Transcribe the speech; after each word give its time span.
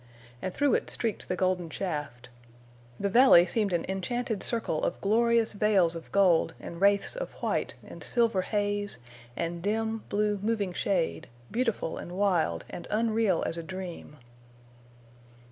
And 0.41 0.51
through 0.51 0.73
it 0.73 0.89
streaked 0.89 1.27
the 1.27 1.35
golden 1.35 1.69
shaft. 1.69 2.27
The 2.99 3.07
valley 3.07 3.45
seemed 3.45 3.71
an 3.71 3.85
enchanted 3.87 4.41
circle 4.41 4.83
of 4.83 4.99
glorious 4.99 5.53
veils 5.53 5.93
of 5.93 6.11
gold 6.11 6.55
and 6.59 6.81
wraiths 6.81 7.15
of 7.15 7.33
white 7.33 7.75
and 7.85 8.03
silver 8.03 8.41
haze 8.41 8.97
and 9.37 9.61
dim, 9.61 9.99
blue, 10.09 10.39
moving 10.41 10.73
shade—beautiful 10.73 11.99
and 11.99 12.13
wild 12.13 12.65
and 12.67 12.87
unreal 12.89 13.43
as 13.45 13.59
a 13.59 13.61
dream. 13.63 14.17